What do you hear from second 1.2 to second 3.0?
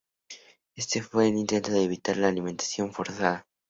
un intento de evitar la alimentación